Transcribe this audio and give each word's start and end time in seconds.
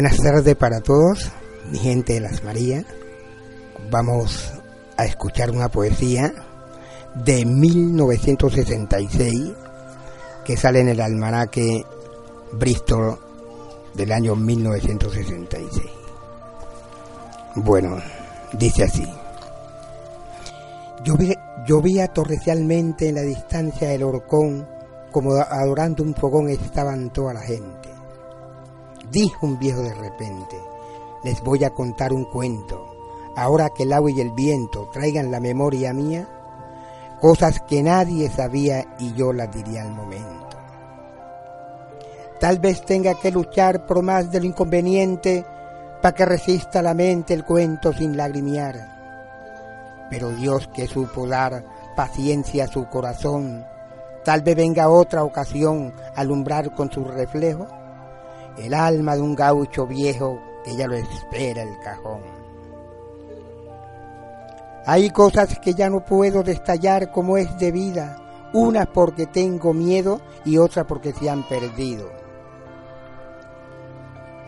Buenas 0.00 0.16
tardes 0.16 0.56
para 0.56 0.80
todos, 0.80 1.30
mi 1.70 1.76
gente 1.76 2.14
de 2.14 2.20
las 2.20 2.42
Marías. 2.42 2.86
Vamos 3.90 4.50
a 4.96 5.04
escuchar 5.04 5.50
una 5.50 5.68
poesía 5.68 6.32
de 7.14 7.44
1966 7.44 9.52
que 10.42 10.56
sale 10.56 10.80
en 10.80 10.88
el 10.88 11.02
almanaque 11.02 11.84
Bristol 12.52 13.18
del 13.92 14.12
año 14.12 14.36
1966. 14.36 15.84
Bueno, 17.56 17.98
dice 18.54 18.84
así. 18.84 19.06
llovía 21.66 22.08
torrencialmente 22.08 23.10
en 23.10 23.16
la 23.16 23.22
distancia 23.22 23.90
del 23.90 24.04
horcón, 24.04 24.66
como 25.12 25.34
adorando 25.34 26.02
un 26.02 26.14
fogón 26.14 26.48
estaban 26.48 27.10
toda 27.10 27.34
la 27.34 27.42
gente 27.42 27.89
dijo 29.10 29.46
un 29.46 29.58
viejo 29.58 29.82
de 29.82 29.94
repente, 29.94 30.56
les 31.22 31.42
voy 31.42 31.64
a 31.64 31.70
contar 31.70 32.12
un 32.12 32.24
cuento, 32.24 32.94
ahora 33.36 33.70
que 33.70 33.82
el 33.82 33.92
agua 33.92 34.10
y 34.10 34.20
el 34.20 34.30
viento 34.30 34.88
traigan 34.92 35.30
la 35.30 35.40
memoria 35.40 35.92
mía, 35.92 36.28
cosas 37.20 37.60
que 37.60 37.82
nadie 37.82 38.30
sabía 38.30 38.86
y 38.98 39.12
yo 39.14 39.32
las 39.32 39.52
diría 39.52 39.82
al 39.82 39.92
momento. 39.92 40.56
Tal 42.38 42.58
vez 42.58 42.82
tenga 42.84 43.14
que 43.14 43.30
luchar 43.30 43.84
por 43.84 44.02
más 44.02 44.30
de 44.30 44.40
lo 44.40 44.46
inconveniente 44.46 45.44
para 46.00 46.14
que 46.14 46.24
resista 46.24 46.80
la 46.80 46.94
mente 46.94 47.34
el 47.34 47.44
cuento 47.44 47.92
sin 47.92 48.16
lagrimear. 48.16 50.06
Pero 50.08 50.30
Dios 50.30 50.66
que 50.68 50.86
supo 50.86 51.26
dar 51.26 51.64
paciencia 51.94 52.64
a 52.64 52.68
su 52.68 52.88
corazón, 52.88 53.66
tal 54.24 54.40
vez 54.40 54.56
venga 54.56 54.88
otra 54.88 55.22
ocasión 55.22 55.92
alumbrar 56.16 56.74
con 56.74 56.90
su 56.90 57.04
reflejo 57.04 57.66
el 58.58 58.74
alma 58.74 59.16
de 59.16 59.22
un 59.22 59.34
gaucho 59.34 59.86
viejo 59.86 60.40
ya 60.76 60.86
lo 60.86 60.94
espera 60.94 61.62
el 61.62 61.78
cajón. 61.78 62.20
Hay 64.86 65.10
cosas 65.10 65.58
que 65.58 65.74
ya 65.74 65.90
no 65.90 66.04
puedo 66.04 66.42
destallar 66.42 67.12
como 67.12 67.36
es 67.36 67.56
de 67.58 67.70
vida, 67.70 68.16
una 68.52 68.86
porque 68.86 69.26
tengo 69.26 69.72
miedo 69.72 70.20
y 70.44 70.56
otra 70.56 70.86
porque 70.86 71.12
se 71.12 71.28
han 71.28 71.46
perdido. 71.46 72.10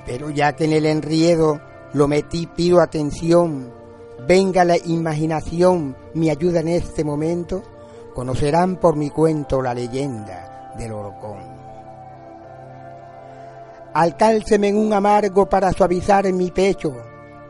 Pero 0.07 0.31
ya 0.31 0.55
que 0.55 0.65
en 0.65 0.73
el 0.73 0.87
enriedo 0.87 1.61
lo 1.93 2.09
metí, 2.09 2.47
pido 2.47 2.81
atención, 2.81 3.73
venga 4.27 4.65
la 4.65 4.77
imaginación, 4.79 5.97
mi 6.15 6.31
ayuda 6.31 6.61
en 6.61 6.69
este 6.69 7.05
momento, 7.05 7.63
conocerán 8.15 8.77
por 8.77 8.97
mi 8.97 9.11
cuento 9.11 9.63
la 9.63 9.75
leyenda 9.75 10.73
del 10.77 10.93
Orcón. 10.93 11.72
Alcálceme 13.95 14.73
un 14.73 14.95
amargo 14.95 15.47
para 15.47 15.71
suavizar 15.73 16.31
mi 16.33 16.51
pecho, 16.51 16.95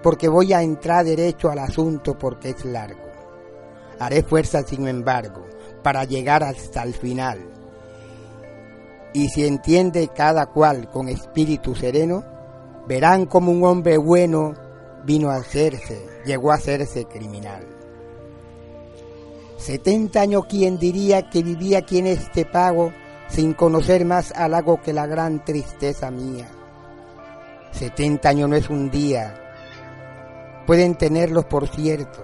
porque 0.02 0.28
voy 0.28 0.52
a 0.52 0.60
entrar 0.62 1.04
derecho 1.04 1.48
al 1.50 1.60
asunto 1.60 2.18
porque 2.18 2.50
es 2.50 2.64
largo. 2.64 3.00
Haré 4.00 4.24
fuerza, 4.24 4.62
sin 4.64 4.88
embargo, 4.88 5.44
para 5.84 6.04
llegar 6.04 6.42
hasta 6.42 6.82
el 6.82 6.94
final. 6.94 7.38
Y 9.14 9.28
si 9.28 9.46
entiende 9.46 10.08
cada 10.08 10.46
cual 10.46 10.90
con 10.90 11.08
espíritu 11.08 11.76
sereno, 11.76 12.24
verán 12.88 13.26
como 13.26 13.52
un 13.52 13.62
hombre 13.62 13.96
bueno 13.96 14.54
vino 15.04 15.30
a 15.30 15.36
hacerse, 15.36 16.04
llegó 16.24 16.50
a 16.50 16.56
hacerse 16.56 17.04
criminal. 17.04 17.64
Setenta 19.58 20.22
años, 20.22 20.46
quien 20.46 20.76
diría 20.76 21.30
que 21.30 21.44
vivía 21.44 21.78
aquí 21.78 21.98
en 21.98 22.08
este 22.08 22.44
pago 22.44 22.92
sin 23.28 23.54
conocer 23.54 24.04
más 24.04 24.32
halago 24.32 24.80
que 24.82 24.92
la 24.92 25.06
gran 25.06 25.44
tristeza 25.44 26.10
mía. 26.10 26.48
Setenta 27.70 28.28
años 28.28 28.48
no 28.50 28.56
es 28.56 28.68
un 28.68 28.90
día, 28.90 29.34
pueden 30.66 30.94
tenerlos 30.94 31.44
por 31.46 31.68
cierto. 31.68 32.22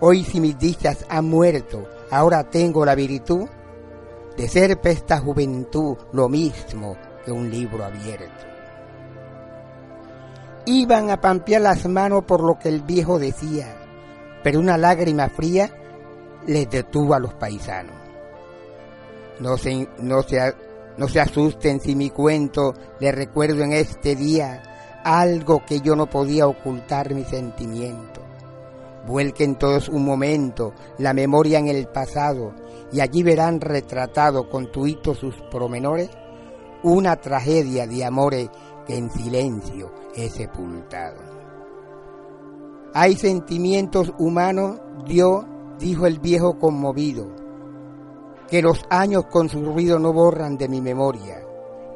Hoy 0.00 0.24
si 0.24 0.40
mis 0.40 0.58
dichas 0.58 1.04
han 1.08 1.26
muerto, 1.26 1.86
ahora 2.10 2.44
tengo 2.44 2.84
la 2.84 2.94
virtud 2.94 3.48
de 4.36 4.48
ser 4.48 4.80
para 4.80 4.92
esta 4.92 5.18
juventud 5.18 5.96
lo 6.12 6.28
mismo 6.28 6.96
que 7.24 7.32
un 7.32 7.50
libro 7.50 7.84
abierto. 7.84 8.46
Iban 10.66 11.10
a 11.10 11.20
pampear 11.20 11.62
las 11.62 11.86
manos 11.86 12.24
por 12.24 12.42
lo 12.42 12.58
que 12.58 12.68
el 12.68 12.82
viejo 12.82 13.18
decía, 13.18 13.74
pero 14.44 14.60
una 14.60 14.78
lágrima 14.78 15.28
fría 15.28 15.70
les 16.46 16.70
detuvo 16.70 17.14
a 17.14 17.18
los 17.18 17.34
paisanos. 17.34 17.96
No 19.40 19.56
se, 19.56 19.88
no, 19.98 20.22
se, 20.22 20.38
no 20.96 21.08
se 21.08 21.20
asusten 21.20 21.80
si 21.80 21.94
mi 21.94 22.10
cuento 22.10 22.74
le 23.00 23.12
recuerdo 23.12 23.62
en 23.62 23.72
este 23.72 24.16
día 24.16 24.62
algo 25.04 25.64
que 25.64 25.80
yo 25.80 25.94
no 25.94 26.10
podía 26.10 26.46
ocultar 26.46 27.14
mi 27.14 27.24
sentimiento. 27.24 28.20
Vuelquen 29.06 29.56
todos 29.56 29.88
un 29.88 30.04
momento 30.04 30.74
la 30.98 31.14
memoria 31.14 31.58
en 31.58 31.68
el 31.68 31.86
pasado 31.86 32.52
y 32.92 33.00
allí 33.00 33.22
verán 33.22 33.60
retratado 33.60 34.48
con 34.48 34.70
tuito 34.70 35.14
sus 35.14 35.34
promenores 35.50 36.10
una 36.82 37.16
tragedia 37.16 37.86
de 37.86 38.04
amores 38.04 38.50
que 38.86 38.96
en 38.96 39.10
silencio 39.10 39.92
he 40.14 40.28
sepultado. 40.28 41.20
Hay 42.94 43.16
sentimientos 43.16 44.12
humanos, 44.18 44.80
Dios, 45.06 45.44
dijo 45.78 46.06
el 46.06 46.18
viejo 46.18 46.58
conmovido, 46.58 47.28
que 48.48 48.62
los 48.62 48.82
años 48.88 49.26
con 49.26 49.48
su 49.48 49.62
ruido 49.62 49.98
no 49.98 50.12
borran 50.12 50.56
de 50.56 50.68
mi 50.68 50.80
memoria, 50.80 51.42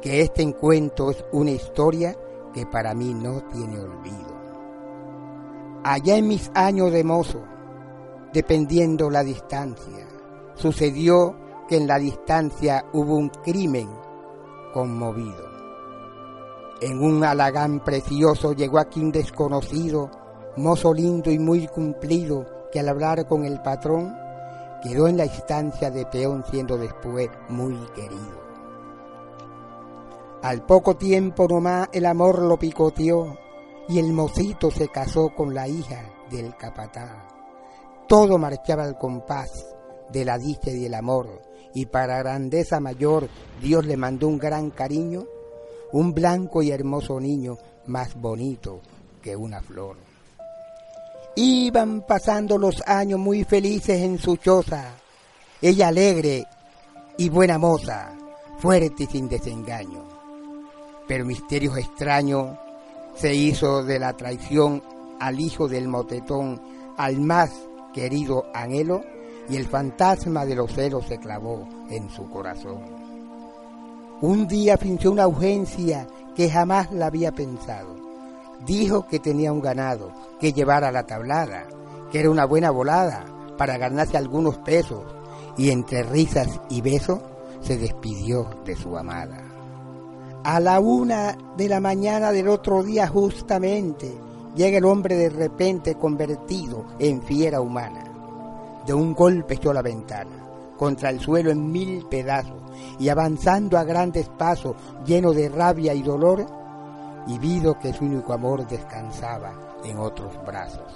que 0.01 0.21
este 0.21 0.43
encuentro 0.43 1.09
es 1.09 1.25
una 1.31 1.51
historia 1.51 2.15
que 2.53 2.67
para 2.67 2.93
mí 2.93 3.13
no 3.13 3.41
tiene 3.51 3.79
olvido. 3.79 4.33
Allá 5.83 6.15
en 6.17 6.27
mis 6.27 6.51
años 6.53 6.91
de 6.91 7.03
mozo, 7.03 7.43
dependiendo 8.31 9.09
la 9.09 9.23
distancia, 9.23 10.07
sucedió 10.53 11.35
que 11.67 11.77
en 11.77 11.87
la 11.87 11.97
distancia 11.97 12.85
hubo 12.93 13.15
un 13.15 13.29
crimen 13.29 13.89
conmovido. 14.73 15.51
En 16.81 17.01
un 17.01 17.23
halagán 17.23 17.83
precioso 17.83 18.53
llegó 18.53 18.77
aquí 18.77 18.99
un 18.99 19.11
desconocido, 19.11 20.11
mozo 20.57 20.93
lindo 20.93 21.31
y 21.31 21.39
muy 21.39 21.67
cumplido, 21.67 22.45
que 22.71 22.79
al 22.79 22.89
hablar 22.89 23.27
con 23.27 23.45
el 23.45 23.61
patrón 23.61 24.22
quedó 24.83 25.07
en 25.07 25.15
la 25.15 25.25
instancia 25.25 25.89
de 25.89 26.05
peón 26.05 26.43
siendo 26.51 26.77
después 26.77 27.29
muy 27.47 27.73
querido. 27.95 28.43
Al 30.41 30.65
poco 30.65 30.97
tiempo 30.97 31.47
nomás 31.47 31.87
el 31.93 32.05
amor 32.05 32.39
lo 32.39 32.59
picoteó 32.59 33.37
y 33.87 33.97
el 33.97 34.11
mocito 34.11 34.69
se 34.69 34.89
casó 34.89 35.29
con 35.33 35.53
la 35.53 35.69
hija 35.69 36.11
del 36.29 36.55
capataz. 36.57 37.33
Todo 38.09 38.37
marchaba 38.37 38.83
al 38.83 38.97
compás 38.97 39.73
de 40.11 40.25
la 40.25 40.37
dicha 40.37 40.69
y 40.71 40.85
el 40.85 40.93
amor 40.95 41.41
y 41.73 41.85
para 41.85 42.19
grandeza 42.19 42.81
mayor 42.81 43.29
Dios 43.61 43.85
le 43.85 43.95
mandó 43.95 44.27
un 44.27 44.37
gran 44.37 44.69
cariño, 44.69 45.23
un 45.93 46.13
blanco 46.13 46.61
y 46.61 46.71
hermoso 46.71 47.21
niño 47.21 47.57
más 47.85 48.13
bonito 48.15 48.81
que 49.21 49.37
una 49.37 49.61
flor. 49.61 49.95
Iban 51.35 52.01
pasando 52.01 52.59
los 52.59 52.81
años 52.85 53.19
muy 53.19 53.43
felices 53.43 54.01
en 54.01 54.19
su 54.19 54.37
choza, 54.37 54.91
ella 55.61 55.87
alegre 55.87 56.45
y 57.17 57.29
buena 57.29 57.57
moza, 57.57 58.11
fuerte 58.59 59.03
y 59.03 59.07
sin 59.07 59.27
desengaño. 59.27 60.03
Pero 61.07 61.25
misterios 61.25 61.75
extraños 61.77 62.57
se 63.15 63.33
hizo 63.33 63.83
de 63.83 63.97
la 63.97 64.13
traición 64.13 64.83
al 65.19 65.39
hijo 65.39 65.67
del 65.67 65.87
motetón, 65.87 66.61
al 66.97 67.19
más 67.19 67.51
querido 67.93 68.45
anhelo, 68.53 69.03
y 69.49 69.55
el 69.55 69.65
fantasma 69.65 70.45
de 70.45 70.55
los 70.55 70.71
celos 70.71 71.05
se 71.07 71.17
clavó 71.17 71.67
en 71.89 72.09
su 72.11 72.29
corazón. 72.29 72.81
Un 74.21 74.47
día 74.47 74.77
fingió 74.77 75.11
una 75.11 75.27
urgencia 75.27 76.07
que 76.35 76.49
jamás 76.49 76.91
la 76.91 77.07
había 77.07 77.31
pensado. 77.31 78.02
Dijo 78.65 79.07
que 79.07 79.19
tenía 79.19 79.51
un 79.51 79.61
ganado, 79.61 80.11
que 80.39 80.53
llevara 80.53 80.91
la 80.91 81.05
tablada, 81.05 81.65
que 82.11 82.19
era 82.19 82.29
una 82.29 82.45
buena 82.45 82.71
volada 82.71 83.25
para 83.57 83.77
ganarse 83.77 84.17
algunos 84.17 84.57
pesos, 84.57 85.03
y 85.57 85.69
entre 85.69 86.03
risas 86.03 86.59
y 86.69 86.81
besos 86.81 87.19
se 87.61 87.77
despidió 87.77 88.47
de 88.65 88.75
su 88.75 88.97
amada. 88.97 89.41
A 90.43 90.59
la 90.59 90.79
una 90.79 91.37
de 91.55 91.69
la 91.69 91.79
mañana 91.79 92.31
del 92.31 92.49
otro 92.49 92.83
día 92.83 93.07
justamente 93.07 94.13
llega 94.55 94.77
el 94.77 94.85
hombre 94.85 95.15
de 95.15 95.29
repente 95.29 95.95
convertido 95.95 96.85
en 96.99 97.21
fiera 97.21 97.61
humana. 97.61 98.03
De 98.85 98.93
un 98.93 99.13
golpe 99.13 99.53
echó 99.53 99.71
la 99.71 99.81
ventana 99.81 100.43
contra 100.77 101.09
el 101.09 101.21
suelo 101.21 101.49
en 101.51 101.71
mil 101.71 102.05
pedazos 102.07 102.61
y 102.99 103.07
avanzando 103.07 103.77
a 103.77 103.85
grandes 103.85 104.27
pasos 104.27 104.75
lleno 105.05 105.31
de 105.31 105.47
rabia 105.47 105.93
y 105.93 106.03
dolor, 106.03 106.45
y 107.27 107.39
vido 107.39 107.77
que 107.79 107.93
su 107.93 108.05
único 108.05 108.33
amor 108.33 108.67
descansaba 108.67 109.53
en 109.83 109.97
otros 109.97 110.33
brazos. 110.45 110.91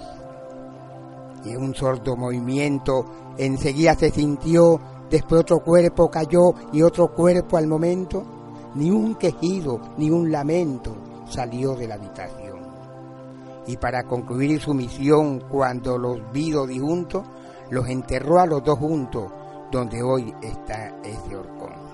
Y 1.44 1.56
un 1.56 1.74
sordo 1.74 2.16
movimiento 2.16 3.04
enseguida 3.36 3.94
se 3.94 4.10
sintió, 4.10 4.80
después 5.10 5.42
otro 5.42 5.60
cuerpo 5.60 6.10
cayó 6.10 6.52
y 6.72 6.82
otro 6.82 7.14
cuerpo 7.14 7.56
al 7.56 7.66
momento, 7.66 8.24
ni 8.74 8.90
un 8.90 9.14
quejido 9.14 9.80
ni 9.96 10.10
un 10.10 10.30
lamento 10.30 10.94
salió 11.28 11.74
de 11.74 11.88
la 11.88 11.94
habitación. 11.94 12.58
Y 13.66 13.76
para 13.76 14.04
concluir 14.04 14.60
su 14.60 14.74
misión, 14.74 15.44
cuando 15.48 15.98
los 15.98 16.32
vido 16.32 16.66
disjuntos, 16.66 17.24
los 17.70 17.86
enterró 17.88 18.40
a 18.40 18.46
los 18.46 18.64
dos 18.64 18.78
juntos, 18.78 19.30
donde 19.70 20.02
hoy 20.02 20.34
está 20.42 20.96
ese 21.04 21.36
horcón. 21.36 21.87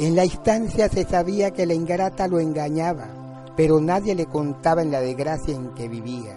En 0.00 0.16
la 0.16 0.24
instancia 0.24 0.88
se 0.88 1.04
sabía 1.04 1.52
que 1.52 1.66
la 1.66 1.74
ingrata 1.74 2.26
lo 2.26 2.40
engañaba, 2.40 3.06
pero 3.56 3.80
nadie 3.80 4.16
le 4.16 4.26
contaba 4.26 4.82
en 4.82 4.90
la 4.90 5.00
desgracia 5.00 5.54
en 5.54 5.68
que 5.74 5.88
vivía. 5.88 6.36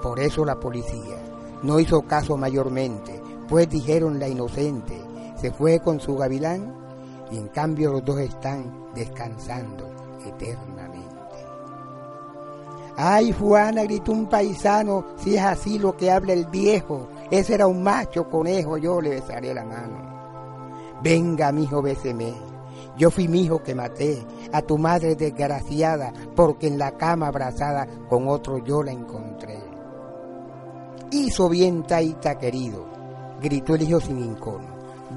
Por 0.00 0.20
eso 0.20 0.44
la 0.44 0.60
policía 0.60 1.16
no 1.64 1.80
hizo 1.80 2.02
caso 2.02 2.36
mayormente, 2.36 3.20
pues 3.48 3.68
dijeron 3.68 4.20
la 4.20 4.28
inocente, 4.28 4.96
se 5.40 5.50
fue 5.50 5.80
con 5.80 5.98
su 6.00 6.16
gavilán 6.16 6.72
y 7.32 7.38
en 7.38 7.48
cambio 7.48 7.90
los 7.92 8.04
dos 8.04 8.20
están 8.20 8.86
descansando 8.94 9.90
eternamente. 10.24 11.10
Ay, 12.96 13.32
Juana, 13.32 13.82
gritó 13.82 14.12
un 14.12 14.26
paisano, 14.26 15.06
si 15.16 15.36
es 15.36 15.42
así 15.42 15.78
lo 15.78 15.96
que 15.96 16.10
habla 16.10 16.34
el 16.34 16.46
viejo, 16.46 17.08
ese 17.32 17.54
era 17.54 17.66
un 17.66 17.82
macho 17.82 18.30
conejo, 18.30 18.76
yo 18.76 19.00
le 19.00 19.10
besaré 19.10 19.54
la 19.54 19.64
mano. 19.64 21.00
Venga, 21.02 21.50
mijo, 21.50 21.82
béseme. 21.82 22.49
Yo 22.96 23.10
fui 23.10 23.28
mi 23.28 23.42
hijo 23.42 23.62
que 23.62 23.74
maté 23.74 24.24
a 24.52 24.62
tu 24.62 24.76
madre 24.78 25.14
desgraciada, 25.14 26.12
porque 26.34 26.66
en 26.66 26.78
la 26.78 26.92
cama 26.96 27.28
abrazada 27.28 27.86
con 28.08 28.28
otro 28.28 28.58
yo 28.58 28.82
la 28.82 28.92
encontré. 28.92 29.58
Hizo 31.10 31.48
bien 31.48 31.84
Taita 31.84 32.38
querido, 32.38 32.86
gritó 33.40 33.74
el 33.74 33.82
hijo 33.82 34.00
sin 34.00 34.18
incono. 34.18 34.68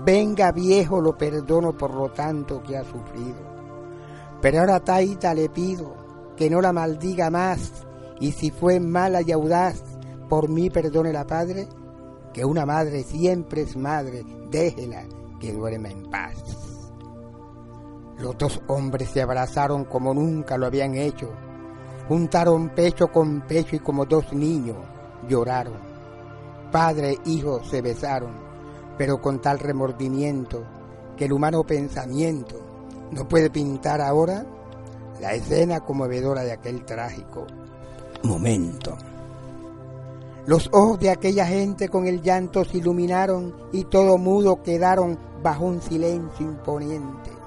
Venga 0.05 0.51
viejo, 0.51 1.01
lo 1.01 1.17
perdono 1.17 1.77
por 1.77 1.93
lo 1.93 2.09
tanto 2.09 2.63
que 2.63 2.77
ha 2.77 2.83
sufrido. 2.83 3.53
Pero 4.41 4.59
ahora 4.59 4.79
Taita 4.79 5.33
le 5.33 5.49
pido 5.49 5.93
que 6.35 6.49
no 6.49 6.61
la 6.61 6.73
maldiga 6.73 7.29
más, 7.29 7.85
y 8.19 8.31
si 8.31 8.49
fue 8.49 8.79
mala 8.79 9.21
y 9.21 9.31
audaz, 9.31 9.83
por 10.29 10.49
mí 10.49 10.69
perdone 10.69 11.13
la 11.13 11.27
padre, 11.27 11.67
que 12.33 12.43
una 12.43 12.65
madre 12.65 13.03
siempre 13.03 13.61
es 13.61 13.77
madre, 13.77 14.23
déjela 14.49 15.03
que 15.39 15.53
duerma 15.53 15.89
en 15.89 16.09
paz. 16.09 16.72
Los 18.19 18.37
dos 18.37 18.61
hombres 18.67 19.09
se 19.09 19.21
abrazaron 19.21 19.85
como 19.85 20.13
nunca 20.13 20.57
lo 20.57 20.67
habían 20.67 20.95
hecho, 20.95 21.29
juntaron 22.07 22.69
pecho 22.69 23.07
con 23.07 23.41
pecho 23.41 23.75
y 23.75 23.79
como 23.79 24.05
dos 24.05 24.31
niños 24.33 24.77
lloraron. 25.27 25.77
Padre 26.71 27.11
e 27.11 27.29
hijo 27.29 27.63
se 27.63 27.81
besaron, 27.81 28.31
pero 28.97 29.21
con 29.21 29.41
tal 29.41 29.59
remordimiento 29.59 30.63
que 31.17 31.25
el 31.25 31.33
humano 31.33 31.63
pensamiento 31.63 32.55
no 33.11 33.27
puede 33.27 33.49
pintar 33.49 34.01
ahora 34.01 34.45
la 35.21 35.33
escena 35.33 35.81
conmovedora 35.81 36.43
de 36.43 36.53
aquel 36.53 36.83
trágico 36.83 37.45
momento. 38.23 38.97
Los 40.45 40.69
ojos 40.73 40.99
de 40.99 41.09
aquella 41.09 41.45
gente 41.45 41.87
con 41.87 42.05
el 42.05 42.21
llanto 42.21 42.65
se 42.65 42.77
iluminaron 42.77 43.55
y 43.71 43.85
todo 43.85 44.17
mudo 44.17 44.61
quedaron 44.61 45.17
bajo 45.41 45.65
un 45.65 45.81
silencio 45.81 46.45
imponente. 46.45 47.42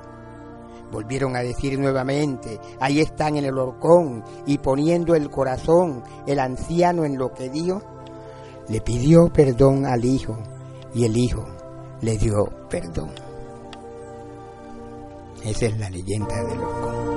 Volvieron 0.91 1.37
a 1.37 1.41
decir 1.41 1.79
nuevamente, 1.79 2.61
ahí 2.81 3.01
están 3.01 3.37
en 3.37 3.45
el 3.45 3.59
horcón 3.59 4.23
y 4.47 4.59
poniendo 4.59 5.15
el 5.15 5.31
corazón, 5.31 6.03
el 6.27 6.39
anciano 6.39 7.05
en 7.05 7.19
lo 7.19 7.33
que 7.33 7.51
dio, 7.51 7.83
le 8.69 8.81
pidió 8.81 9.29
perdón 9.33 9.87
al 9.87 10.05
hijo 10.05 10.37
y 10.95 11.05
el 11.05 11.17
hijo 11.17 11.45
le 12.01 12.17
dio 12.17 12.47
perdón. 12.69 13.11
Esa 15.45 15.67
es 15.67 15.79
la 15.79 15.91
leyenda 15.91 16.43
del 16.43 16.59
horcón. 16.59 17.16